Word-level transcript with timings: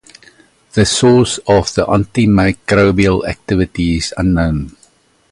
The 0.73 0.83
source 0.83 1.37
of 1.47 1.75
the 1.75 1.85
antimicrobial 1.85 3.23
activity 3.27 3.97
is 3.97 4.15
unknown. 4.17 4.75